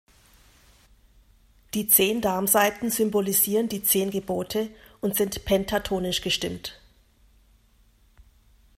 Die 1.75 1.87
zehn 1.87 2.21
Darmsaiten 2.21 2.89
symbolisieren 2.89 3.69
die 3.69 3.83
zehn 3.83 4.09
Gebote 4.09 4.71
und 4.99 5.15
sind 5.15 5.45
pentatonisch 5.45 6.21
gestimmt. 6.23 6.81